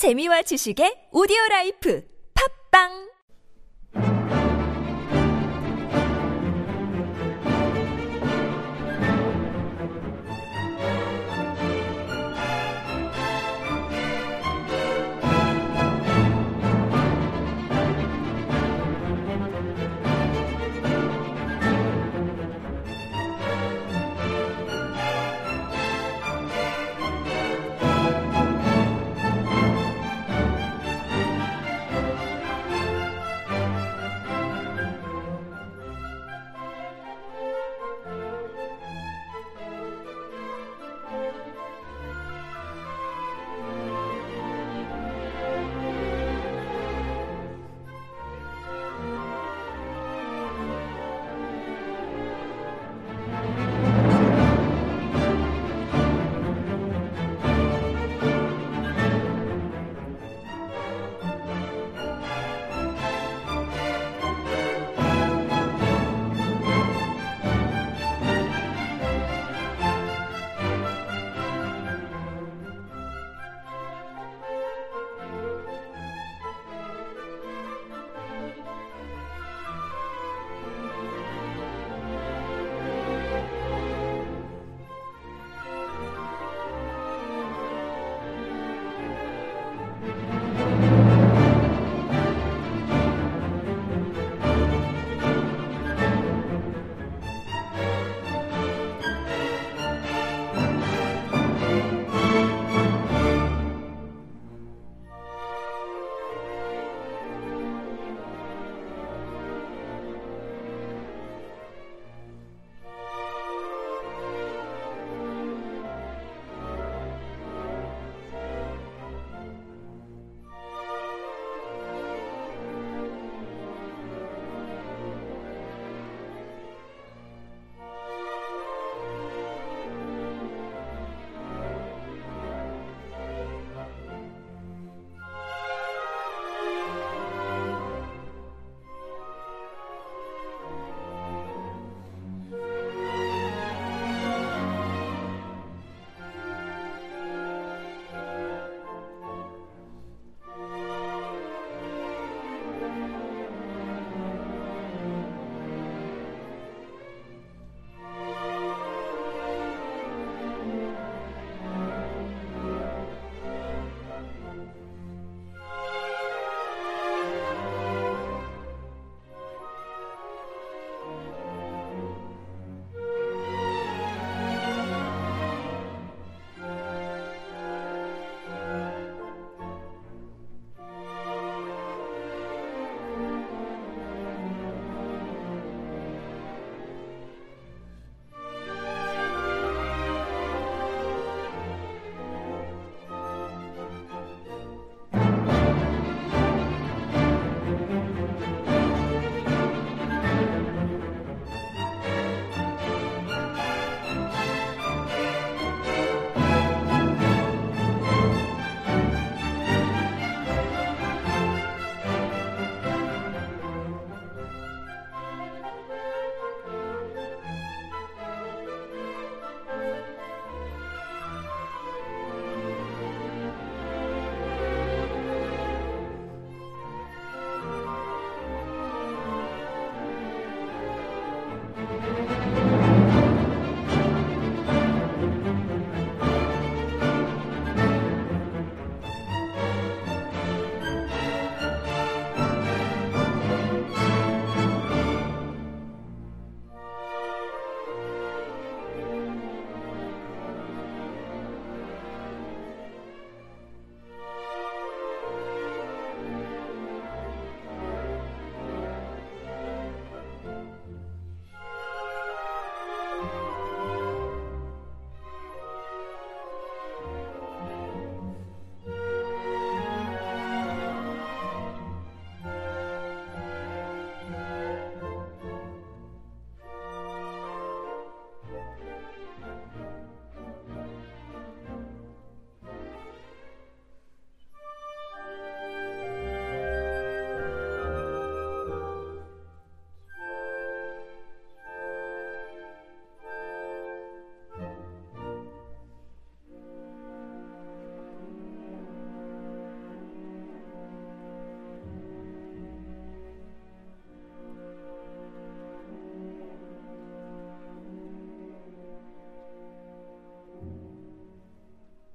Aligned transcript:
재미와 0.00 0.40
지식의 0.48 1.12
오디오 1.12 1.36
라이프. 1.50 2.00
팝빵! 2.32 3.09